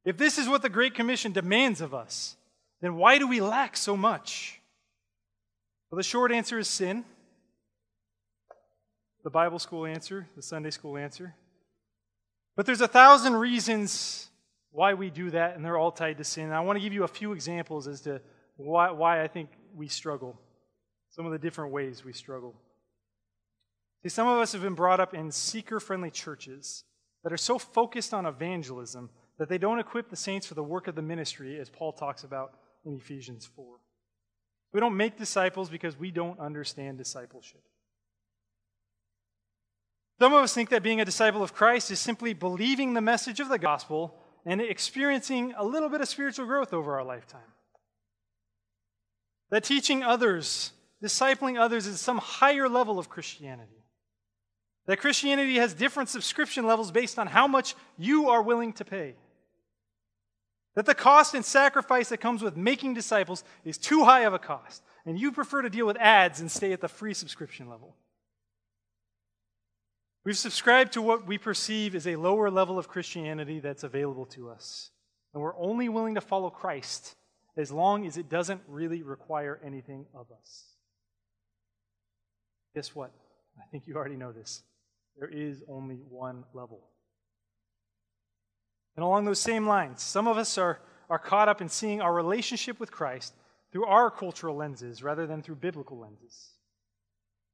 [0.03, 2.35] If this is what the Great Commission demands of us,
[2.81, 4.59] then why do we lack so much?
[5.89, 7.05] Well, the short answer is sin.
[9.25, 11.33] The Bible school answer, the Sunday school answer.
[12.55, 14.29] But there's a thousand reasons
[14.69, 16.51] why we do that, and they're all tied to sin.
[16.51, 18.21] I want to give you a few examples as to
[18.55, 20.39] why, why I think we struggle,
[21.09, 22.53] some of the different ways we struggle.
[24.03, 26.83] See, some of us have been brought up in seeker friendly churches
[27.23, 29.09] that are so focused on evangelism
[29.39, 32.23] that they don't equip the saints for the work of the ministry, as Paul talks
[32.23, 32.51] about
[32.85, 33.65] in Ephesians 4.
[34.71, 37.63] We don't make disciples because we don't understand discipleship.
[40.19, 43.39] Some of us think that being a disciple of Christ is simply believing the message
[43.39, 47.41] of the gospel and experiencing a little bit of spiritual growth over our lifetime.
[49.49, 50.71] That teaching others,
[51.03, 53.83] discipling others, is some higher level of Christianity.
[54.85, 59.15] That Christianity has different subscription levels based on how much you are willing to pay.
[60.75, 64.39] That the cost and sacrifice that comes with making disciples is too high of a
[64.39, 67.95] cost, and you prefer to deal with ads and stay at the free subscription level.
[70.25, 74.49] We've subscribed to what we perceive as a lower level of Christianity that's available to
[74.49, 74.89] us,
[75.33, 77.15] and we're only willing to follow Christ
[77.55, 80.63] as long as it doesn't really require anything of us.
[82.73, 83.11] Guess what?
[83.59, 84.63] I think you already know this.
[85.17, 86.81] There is only one level.
[88.97, 92.13] And along those same lines, some of us are, are caught up in seeing our
[92.13, 93.33] relationship with Christ
[93.71, 96.49] through our cultural lenses rather than through biblical lenses.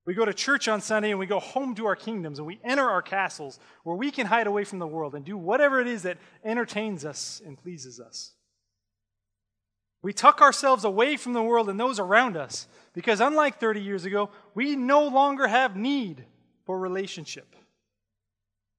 [0.05, 2.59] We go to church on Sunday and we go home to our kingdoms and we
[2.63, 5.87] enter our castles where we can hide away from the world and do whatever it
[5.87, 8.33] is that entertains us and pleases us.
[10.01, 14.03] We tuck ourselves away from the world and those around us because, unlike 30 years
[14.05, 16.25] ago, we no longer have need
[16.65, 17.55] for relationship.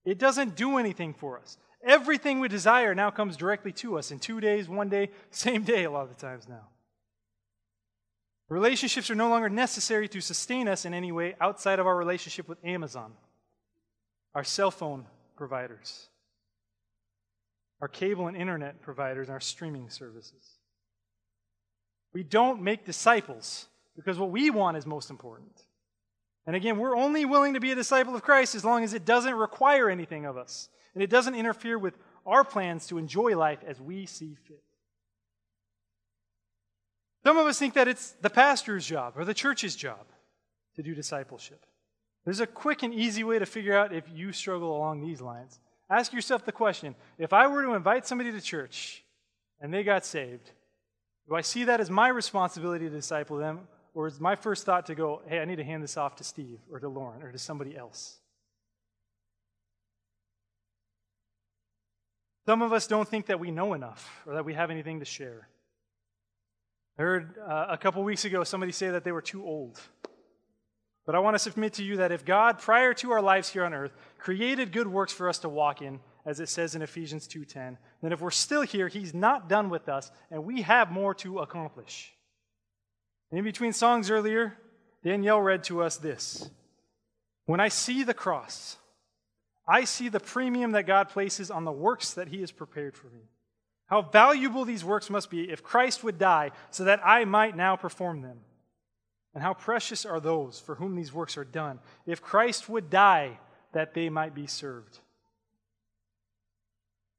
[0.04, 1.56] It doesn't do anything for us.
[1.84, 5.84] Everything we desire now comes directly to us in two days, one day, same day,
[5.84, 6.68] a lot of the times now.
[8.52, 12.46] Relationships are no longer necessary to sustain us in any way outside of our relationship
[12.48, 13.14] with Amazon,
[14.34, 16.08] our cell phone providers,
[17.80, 20.58] our cable and internet providers, and our streaming services.
[22.12, 25.64] We don't make disciples because what we want is most important.
[26.46, 29.06] And again, we're only willing to be a disciple of Christ as long as it
[29.06, 31.94] doesn't require anything of us and it doesn't interfere with
[32.26, 34.62] our plans to enjoy life as we see fit.
[37.24, 40.06] Some of us think that it's the pastor's job or the church's job
[40.74, 41.64] to do discipleship.
[42.24, 45.60] There's a quick and easy way to figure out if you struggle along these lines.
[45.90, 49.04] Ask yourself the question if I were to invite somebody to church
[49.60, 50.50] and they got saved,
[51.28, 53.60] do I see that as my responsibility to disciple them,
[53.94, 56.24] or is my first thought to go, hey, I need to hand this off to
[56.24, 58.18] Steve or to Lauren or to somebody else?
[62.46, 65.04] Some of us don't think that we know enough or that we have anything to
[65.04, 65.48] share.
[67.02, 69.80] I heard uh, a couple weeks ago somebody say that they were too old.
[71.04, 73.64] But I want to submit to you that if God, prior to our lives here
[73.64, 77.26] on earth, created good works for us to walk in, as it says in Ephesians
[77.26, 81.12] 2:10, then if we're still here, he's not done with us and we have more
[81.14, 82.14] to accomplish.
[83.32, 84.56] In between songs earlier,
[85.02, 86.50] Danielle read to us this
[87.46, 88.76] When I see the cross,
[89.66, 93.08] I see the premium that God places on the works that He has prepared for
[93.08, 93.22] me.
[93.92, 97.76] How valuable these works must be if Christ would die so that I might now
[97.76, 98.38] perform them.
[99.34, 103.38] And how precious are those for whom these works are done if Christ would die
[103.72, 105.00] that they might be served.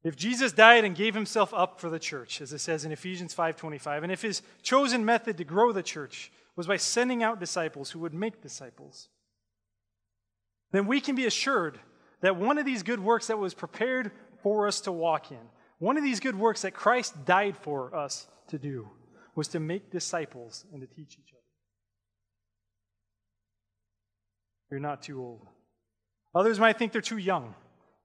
[0.04, 3.36] If Jesus died and gave himself up for the church, as it says in Ephesians
[3.36, 7.92] 5:25, and if his chosen method to grow the church was by sending out disciples
[7.92, 9.10] who would make disciples,
[10.72, 11.80] then we can be assured
[12.22, 15.50] that one of these good works that was prepared for us to walk in,
[15.84, 18.90] one of these good works that Christ died for us to do,
[19.36, 21.44] was to make disciples and to teach each other.
[24.72, 25.46] You're not too old.
[26.34, 27.54] Others might think they're too young.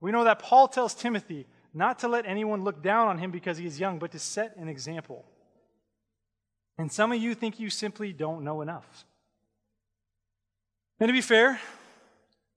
[0.01, 3.59] We know that Paul tells Timothy not to let anyone look down on him because
[3.59, 5.25] he is young, but to set an example.
[6.79, 9.05] And some of you think you simply don't know enough.
[10.99, 11.61] And to be fair,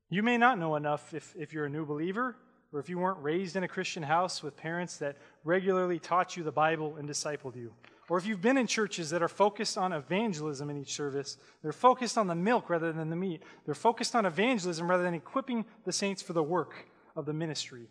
[0.10, 2.36] you may not know enough if, if you're a new believer
[2.74, 6.44] or if you weren't raised in a Christian house with parents that regularly taught you
[6.44, 7.74] the Bible and discipled you.
[8.10, 11.72] Or if you've been in churches that are focused on evangelism in each service, they're
[11.72, 13.42] focused on the milk rather than the meat.
[13.66, 17.88] They're focused on evangelism rather than equipping the saints for the work of the ministry.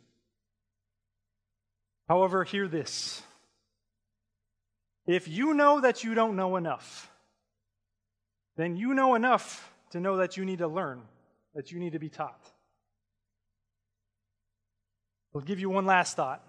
[2.09, 3.23] However, hear this.
[5.07, 7.11] If you know that you don't know enough,
[8.57, 11.03] then you know enough to know that you need to learn,
[11.55, 12.47] that you need to be taught.
[15.35, 16.43] I'll give you one last thought.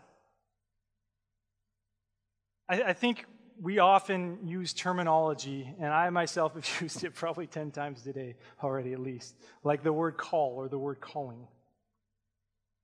[2.67, 3.25] I, I think
[3.61, 8.93] we often use terminology, and I myself have used it probably 10 times today already,
[8.93, 11.47] at least, like the word call or the word calling.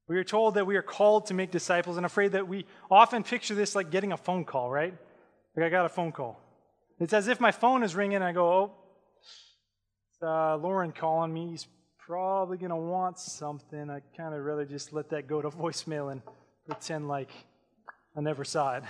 [0.07, 3.23] We are told that we are called to make disciples, and afraid that we often
[3.23, 4.93] picture this like getting a phone call, right?
[5.55, 6.39] Like I got a phone call.
[6.99, 8.71] It's as if my phone is ringing, and I go, oh,
[10.13, 11.49] it's uh, Lauren calling me.
[11.49, 11.67] He's
[12.07, 13.89] probably going to want something.
[13.89, 16.21] I kind of rather just let that go to voicemail and
[16.65, 17.29] pretend like
[18.15, 18.83] I never saw it.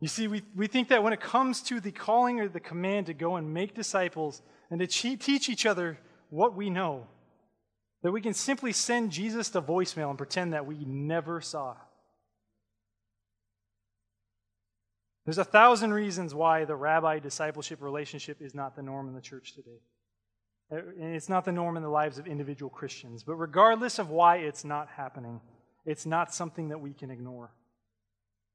[0.00, 3.06] You see, we, we think that when it comes to the calling or the command
[3.06, 5.98] to go and make disciples and to teach each other
[6.30, 7.06] what we know,
[8.02, 11.76] that we can simply send Jesus to voicemail and pretend that we never saw.
[15.24, 19.20] There's a thousand reasons why the rabbi discipleship relationship is not the norm in the
[19.20, 19.80] church today.
[20.70, 23.22] It's not the norm in the lives of individual Christians.
[23.22, 25.40] But regardless of why it's not happening,
[25.84, 27.50] it's not something that we can ignore.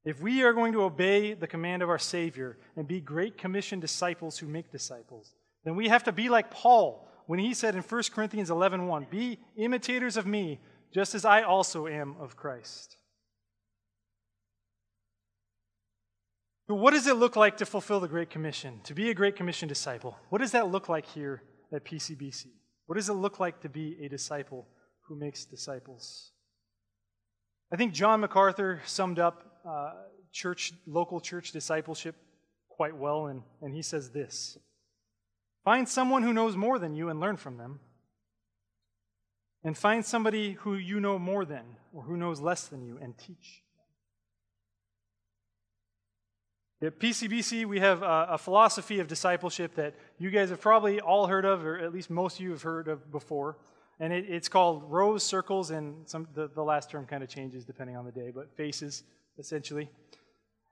[0.04, 3.80] If we are going to obey the command of our Savior and be great commission
[3.80, 7.82] disciples who make disciples, then we have to be like Paul, when he said in
[7.82, 10.60] 1 Corinthians 11:1, 1, "Be imitators of me,
[10.92, 12.96] just as I also am of Christ."
[16.74, 19.68] What does it look like to fulfill the Great Commission, to be a Great Commission
[19.68, 20.16] disciple?
[20.30, 22.46] What does that look like here at PCBC?
[22.86, 24.66] What does it look like to be a disciple
[25.02, 26.32] who makes disciples?
[27.72, 29.92] I think John MacArthur summed up uh,
[30.32, 32.16] church, local church discipleship
[32.68, 34.58] quite well, and, and he says this
[35.64, 37.80] Find someone who knows more than you and learn from them.
[39.64, 43.18] And find somebody who you know more than or who knows less than you and
[43.18, 43.62] teach.
[46.82, 51.26] At PCBC, we have a, a, philosophy of discipleship that you guys have probably all
[51.26, 53.56] heard of, or at least most of you have heard of before.
[53.98, 57.64] And it, it's called rows, circles, and some, the, the last term kind of changes
[57.64, 59.04] depending on the day, but faces,
[59.38, 59.88] essentially.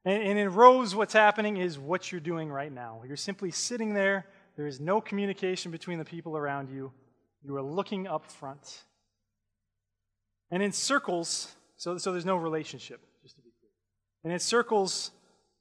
[0.05, 3.03] And, and in rows, what's happening is what you're doing right now.
[3.07, 6.93] You're simply sitting there there is no communication between the people around you.
[7.43, 8.85] You are looking up front.
[10.51, 13.71] And in circles, so, so there's no relationship, just to be clear.
[14.23, 15.11] And in circles,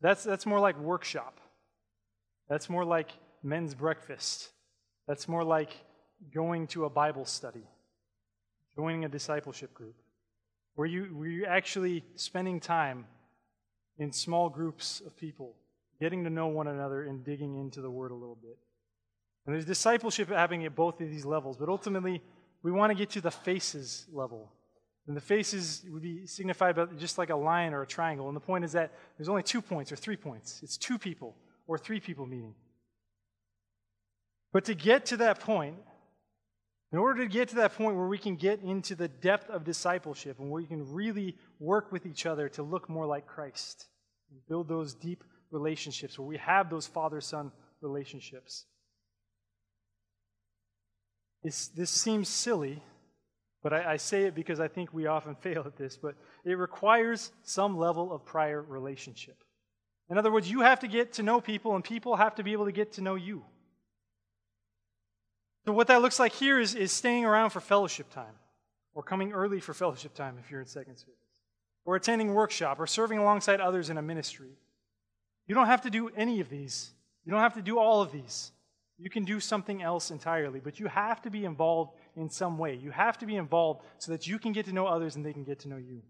[0.04, 1.40] that's, that's more like workshop.
[2.50, 3.10] That's more like
[3.42, 4.50] men's breakfast.
[5.08, 5.72] That's more like
[6.34, 7.66] going to a Bible study,
[8.76, 9.96] joining a discipleship group,
[10.76, 13.06] where, you, where you're actually spending time
[13.98, 15.56] in small groups of people,
[16.02, 18.58] getting to know one another and digging into the Word a little bit.
[19.46, 22.22] And there's discipleship happening at both of these levels, but ultimately,
[22.62, 24.52] we want to get to the faces level.
[25.08, 28.28] And the faces would be signified by just like a line or a triangle.
[28.28, 30.62] And the point is that there's only two points or three points.
[30.64, 31.36] It's two people
[31.68, 32.56] or three people meeting.
[34.54, 35.76] But to get to that point,
[36.94, 39.64] in order to get to that point where we can get into the depth of
[39.64, 43.88] discipleship and where we can really work with each other to look more like Christ
[44.30, 47.52] and build those deep relationships where we have those father son
[47.82, 48.66] relationships,
[51.44, 52.82] it's, this seems silly,
[53.64, 56.58] but I, I say it because I think we often fail at this, but it
[56.58, 59.44] requires some level of prior relationship.
[60.10, 62.52] In other words, you have to get to know people, and people have to be
[62.52, 63.44] able to get to know you.
[65.66, 68.36] So, what that looks like here is, is staying around for fellowship time,
[68.94, 71.16] or coming early for fellowship time if you're in second service,
[71.86, 74.52] or attending workshop, or serving alongside others in a ministry.
[75.48, 76.92] You don't have to do any of these.
[77.26, 78.52] You don't have to do all of these.
[78.98, 82.76] You can do something else entirely, but you have to be involved in some way.
[82.76, 85.34] You have to be involved so that you can get to know others and they
[85.34, 86.02] can get to know you.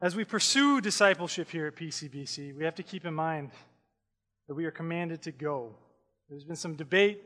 [0.00, 3.52] As we pursue discipleship here at PCBC, we have to keep in mind
[4.48, 5.76] that we are commanded to go.
[6.28, 7.22] There's been some debate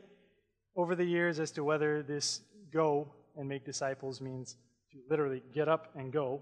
[0.75, 2.41] over the years as to whether this
[2.71, 4.57] go and make disciples means
[4.91, 6.41] to literally get up and go,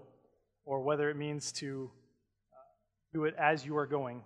[0.66, 1.90] or whether it means to
[2.52, 2.56] uh,
[3.14, 4.22] do it as you are going,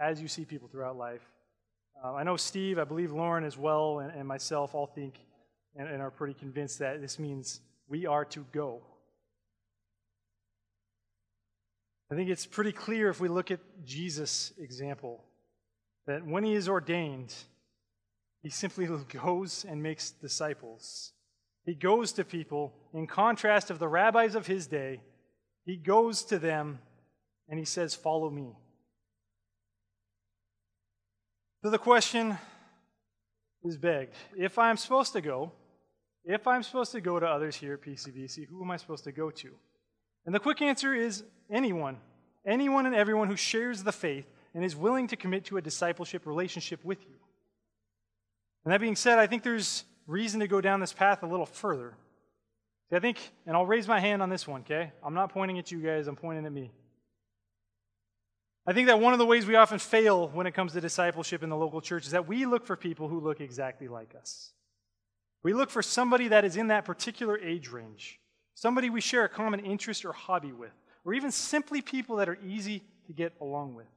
[0.00, 1.22] as you see people throughout life.
[2.02, 5.14] Uh, I know Steve, I believe Lauren as well, and, and myself all think
[5.76, 8.80] and, and are pretty convinced that this means we are to go.
[12.10, 15.22] I think it's pretty clear if we look at Jesus' example
[16.06, 17.34] that when he is ordained,
[18.42, 18.86] he simply
[19.22, 21.12] goes and makes disciples.
[21.66, 25.02] He goes to people, in contrast of the rabbis of his day,
[25.66, 26.80] he goes to them
[27.48, 28.56] and he says, Follow me.
[31.62, 32.38] So the question
[33.62, 35.52] is begged if I'm supposed to go,
[36.24, 39.12] if I'm supposed to go to others here at PCBC, who am I supposed to
[39.12, 39.50] go to?
[40.26, 41.98] And the quick answer is anyone.
[42.46, 46.26] Anyone and everyone who shares the faith and is willing to commit to a discipleship
[46.26, 47.16] relationship with you.
[48.64, 51.46] And that being said, I think there's reason to go down this path a little
[51.46, 51.94] further.
[52.92, 54.92] I think, and I'll raise my hand on this one, okay?
[55.04, 56.72] I'm not pointing at you guys, I'm pointing at me.
[58.66, 61.42] I think that one of the ways we often fail when it comes to discipleship
[61.42, 64.52] in the local church is that we look for people who look exactly like us.
[65.42, 68.20] We look for somebody that is in that particular age range,
[68.54, 70.72] somebody we share a common interest or hobby with,
[71.04, 73.88] or even simply people that are easy to get along with.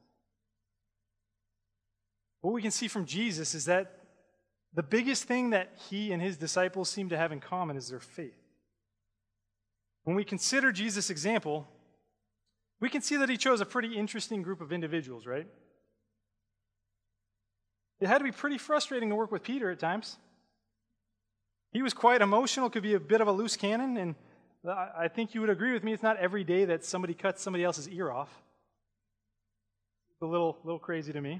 [2.39, 3.99] What we can see from Jesus is that
[4.73, 7.99] the biggest thing that he and his disciples seem to have in common is their
[7.99, 8.39] faith.
[10.03, 11.67] When we consider Jesus' example,
[12.83, 15.47] we can see that he chose a pretty interesting group of individuals, right?
[18.01, 20.17] It had to be pretty frustrating to work with Peter at times.
[21.71, 24.15] He was quite emotional, could be a bit of a loose cannon, and
[24.67, 27.63] I think you would agree with me, it's not every day that somebody cuts somebody
[27.63, 28.27] else's ear off.
[30.11, 31.39] It's a little, little crazy to me.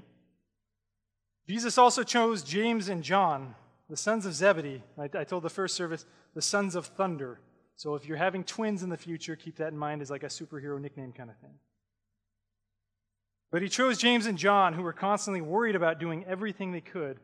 [1.46, 3.54] Jesus also chose James and John,
[3.90, 4.82] the sons of Zebedee.
[4.98, 7.38] I, I told the first service, the sons of thunder.
[7.76, 10.28] So if you're having twins in the future, keep that in mind as like a
[10.28, 11.54] superhero nickname kind of thing.
[13.50, 17.18] But he chose James and John, who were constantly worried about doing everything they could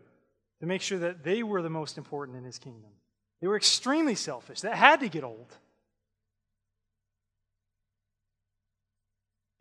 [0.61, 2.91] to make sure that they were the most important in his kingdom.
[3.41, 4.61] They were extremely selfish.
[4.61, 5.57] That had to get old.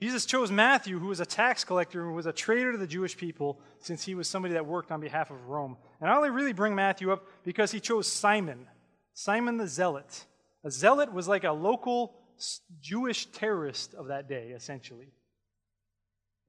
[0.01, 3.17] Jesus chose Matthew, who was a tax collector and was a traitor to the Jewish
[3.17, 5.75] people, since he was somebody that worked on behalf of Rome.
[5.99, 8.67] And I only really bring Matthew up because he chose Simon,
[9.13, 10.25] Simon the Zealot.
[10.63, 12.13] A zealot was like a local
[12.81, 15.07] Jewish terrorist of that day, essentially.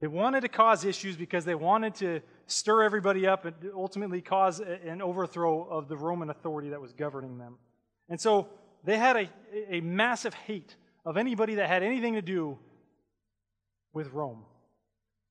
[0.01, 4.59] They wanted to cause issues because they wanted to stir everybody up and ultimately cause
[4.59, 7.57] an overthrow of the Roman authority that was governing them.
[8.09, 8.49] And so
[8.83, 9.29] they had a,
[9.69, 12.57] a massive hate of anybody that had anything to do
[13.93, 14.43] with Rome.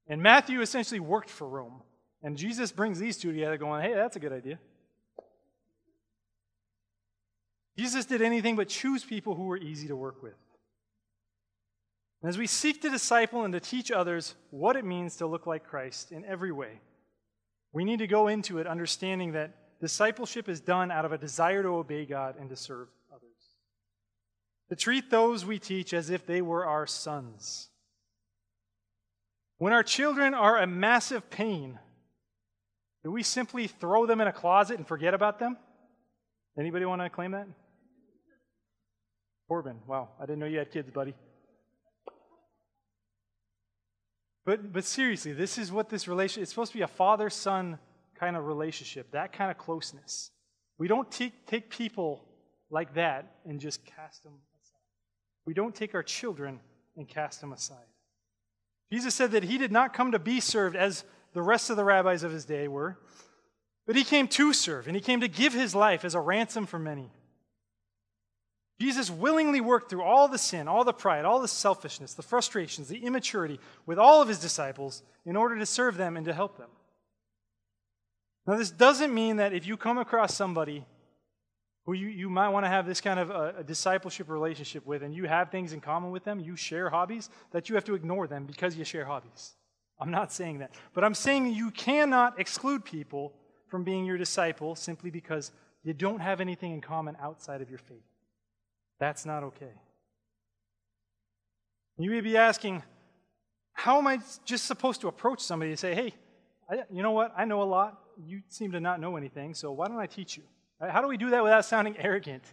[0.06, 1.82] And Matthew essentially worked for Rome.
[2.22, 4.58] And Jesus brings these two together, going, hey, that's a good idea.
[7.80, 10.34] Jesus did anything but choose people who were easy to work with.
[12.22, 15.46] And as we seek to disciple and to teach others what it means to look
[15.46, 16.80] like Christ in every way,
[17.72, 21.62] we need to go into it understanding that discipleship is done out of a desire
[21.62, 23.56] to obey God and to serve others.
[24.68, 27.70] To treat those we teach as if they were our sons
[29.60, 31.78] when our children are a massive pain,
[33.04, 35.58] do we simply throw them in a closet and forget about them?
[36.58, 37.46] Anybody want to claim that?
[39.50, 41.12] Corbin, wow, I didn't know you had kids, buddy.
[44.44, 47.80] But, but seriously, this is what this relationship, it's supposed to be a father son
[48.14, 50.30] kind of relationship, that kind of closeness.
[50.78, 52.24] We don't take, take people
[52.70, 54.78] like that and just cast them aside.
[55.46, 56.60] We don't take our children
[56.96, 57.78] and cast them aside.
[58.92, 61.84] Jesus said that he did not come to be served as the rest of the
[61.84, 63.00] rabbis of his day were,
[63.84, 66.66] but he came to serve, and he came to give his life as a ransom
[66.66, 67.10] for many.
[68.80, 72.88] Jesus willingly worked through all the sin, all the pride, all the selfishness, the frustrations,
[72.88, 76.56] the immaturity with all of his disciples in order to serve them and to help
[76.56, 76.70] them.
[78.46, 80.86] Now, this doesn't mean that if you come across somebody
[81.84, 85.02] who you, you might want to have this kind of a, a, discipleship relationship with,
[85.02, 87.94] and you have things in common with them, you share hobbies, that you have to
[87.94, 89.54] ignore them because you share hobbies.
[89.98, 90.74] I'm not saying that.
[90.94, 93.34] But I'm saying you cannot exclude people
[93.68, 95.52] from being your disciple simply because
[95.82, 98.09] you don't have anything in common outside of your faith.
[99.00, 99.72] That's not okay.
[101.98, 102.82] You may be asking,
[103.72, 106.14] how am I just supposed to approach somebody and say, hey,
[106.70, 107.32] I, you know what?
[107.36, 107.98] I know a lot.
[108.24, 110.42] You seem to not know anything, so why don't I teach you?
[110.80, 112.44] Uh, how do we do that without sounding arrogant?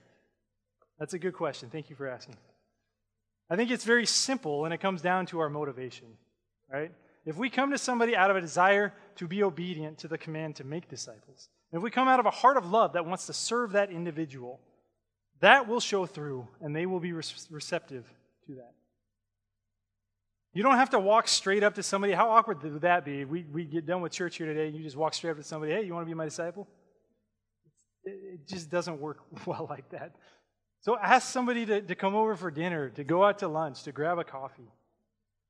[0.99, 1.69] That's a good question.
[1.69, 2.37] Thank you for asking.
[3.49, 6.07] I think it's very simple, and it comes down to our motivation,
[6.71, 6.91] right?
[7.25, 10.55] If we come to somebody out of a desire to be obedient to the command
[10.57, 13.33] to make disciples, if we come out of a heart of love that wants to
[13.33, 14.61] serve that individual,
[15.39, 18.05] that will show through, and they will be receptive
[18.47, 18.73] to that.
[20.53, 22.13] You don't have to walk straight up to somebody.
[22.13, 23.25] How awkward would that be?
[23.25, 25.43] We, we get done with church here today, and you just walk straight up to
[25.43, 26.67] somebody, hey, you want to be my disciple?
[28.03, 30.15] It just doesn't work well like that.
[30.81, 33.91] So ask somebody to, to come over for dinner, to go out to lunch, to
[33.91, 34.71] grab a coffee.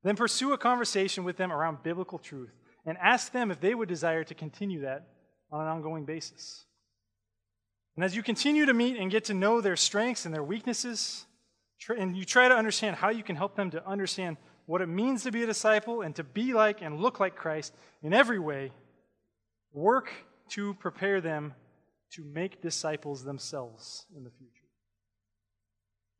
[0.02, 2.52] Then pursue a conversation with them around biblical truth
[2.84, 5.08] and ask them if they would desire to continue that
[5.50, 6.64] on an ongoing basis.
[7.98, 11.26] And as you continue to meet and get to know their strengths and their weaknesses,
[11.88, 14.36] and you try to understand how you can help them to understand
[14.66, 17.74] what it means to be a disciple and to be like and look like Christ
[18.04, 18.70] in every way,
[19.72, 20.12] work
[20.50, 21.54] to prepare them
[22.12, 24.68] to make disciples themselves in the future.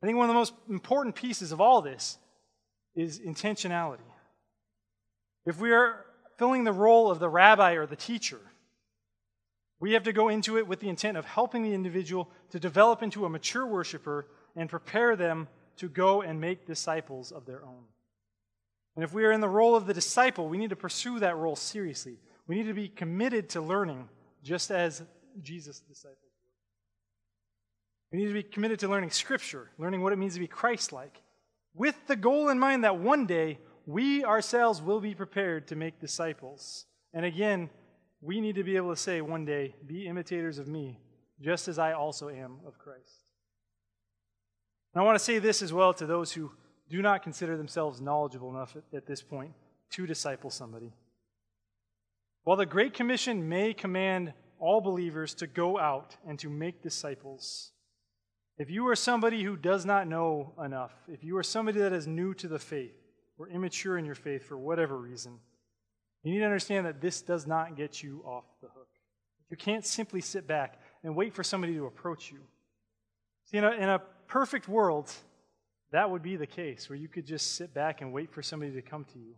[0.03, 2.19] I think one of the most important pieces of all this
[2.97, 4.11] is intentionality.
[5.47, 6.07] If we are
[6.41, 8.41] filling the role of the rabbi or the teacher,
[9.81, 13.03] we have to go into it with the intent of helping the individual to develop
[13.03, 14.27] into a mature worshiper
[14.57, 17.85] and prepare them to go and make disciples of their own.
[18.97, 21.37] And if we are in the role of the disciple, we need to pursue that
[21.37, 22.19] role seriously.
[22.49, 24.09] We need to be committed to learning,
[24.43, 25.03] just as
[25.41, 26.51] Jesus' disciples were.
[28.11, 30.93] We need to be committed to learning Scripture, learning what it means to be Christ
[30.93, 31.23] like,
[31.75, 36.01] with the goal in mind that one day we ourselves will be prepared to make
[36.01, 36.87] disciples.
[37.15, 37.71] And again,
[38.21, 40.99] we need to be able to say one day, Be imitators of me,
[41.41, 43.25] just as I also am of Christ.
[44.95, 46.51] And I want to say this as well to those who
[46.89, 49.53] do not consider themselves knowledgeable enough at, at this point
[49.91, 50.93] to disciple somebody.
[52.45, 57.73] While the Great Commission may command all believers to go out and to make disciples.
[58.59, 62.07] If you are somebody who does not know enough, if you are somebody that is
[62.07, 62.97] new to the faith
[63.39, 65.39] or immature in your faith for whatever reason,
[66.23, 68.89] you need to understand that this does not get you off the hook.
[69.51, 72.41] You can't simply sit back and wait for somebody to approach you.
[73.47, 75.11] See, in a, in a perfect world,
[75.93, 78.73] that would be the case, where you could just sit back and wait for somebody
[78.73, 79.35] to come to you.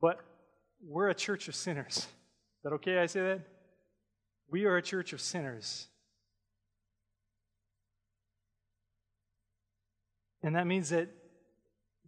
[0.00, 0.20] But
[0.82, 1.96] we're a church of sinners.
[1.96, 2.06] Is
[2.64, 3.40] that okay I say that?
[4.50, 5.86] We are a church of sinners.
[10.42, 11.08] And that means that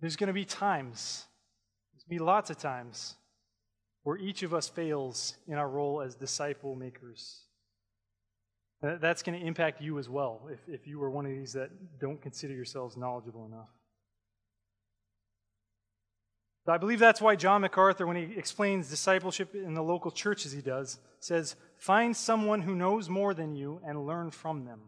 [0.01, 1.25] there's going to be times,
[1.93, 3.15] there's going to be lots of times,
[4.03, 7.43] where each of us fails in our role as disciple makers.
[8.83, 11.71] That's going to impact you as well if, if you are one of these that
[12.01, 13.69] don't consider yourselves knowledgeable enough.
[16.67, 20.53] I believe that's why John MacArthur, when he explains discipleship in the local church as
[20.53, 24.81] he does, says, Find someone who knows more than you and learn from them.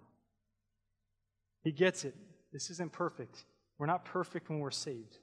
[1.64, 2.14] He gets it.
[2.52, 3.44] This isn't perfect.
[3.78, 5.18] We're not perfect when we're saved.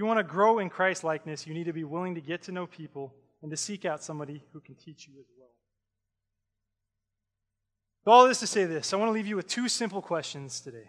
[0.00, 2.52] You want to grow in Christ likeness, you need to be willing to get to
[2.52, 5.50] know people and to seek out somebody who can teach you as well.
[8.06, 10.88] All this to say this, I want to leave you with two simple questions today.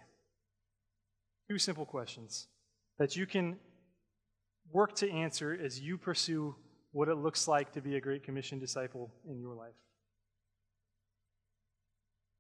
[1.50, 2.48] Two simple questions
[3.00, 3.60] that you can
[4.72, 6.56] work to answer as you pursue
[6.94, 9.76] what it looks like to be a Great Commission disciple in your life.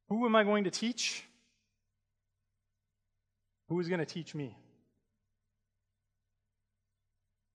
[0.08, 1.26] Who am I going to teach?
[3.68, 4.56] Who is going to teach me?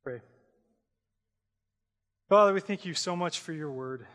[0.06, 0.20] Pray.
[2.28, 4.06] Father, we thank you so much for your word.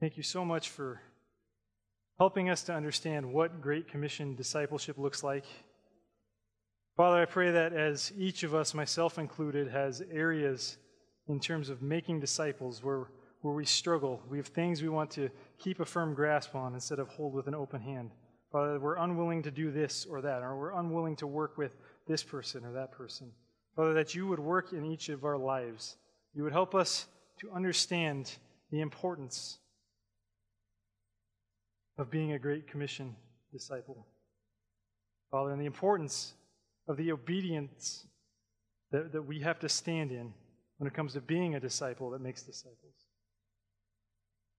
[0.00, 1.00] Thank you so much for
[2.18, 5.44] helping us to understand what Great Commission discipleship looks like.
[6.96, 10.78] Father, I pray that as each of us, myself included, has areas
[11.28, 13.12] in terms of making disciples where,
[13.42, 15.30] where we struggle, we have things we want to
[15.60, 18.10] keep a firm grasp on instead of hold with an open hand.
[18.50, 21.76] Father, we're unwilling to do this or that, or we're unwilling to work with
[22.08, 23.30] this person or that person.
[23.76, 25.96] Father, that you would work in each of our lives.
[26.34, 27.06] You would help us
[27.40, 28.32] to understand
[28.70, 29.58] the importance
[31.98, 33.14] of being a Great Commission
[33.52, 34.06] disciple.
[35.30, 36.32] Father, and the importance
[36.88, 38.06] of the obedience
[38.92, 40.32] that, that we have to stand in
[40.78, 42.94] when it comes to being a disciple that makes disciples.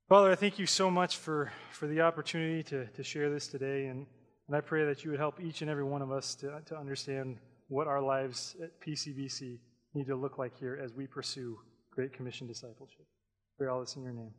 [0.09, 3.87] Father, I thank you so much for, for the opportunity to, to share this today,
[3.87, 4.05] and,
[4.47, 6.77] and I pray that you would help each and every one of us to, to
[6.77, 7.37] understand
[7.67, 9.59] what our lives at PCBC
[9.93, 11.57] need to look like here as we pursue
[11.91, 13.05] Great Commission discipleship.
[13.57, 14.33] Pray all this in your name.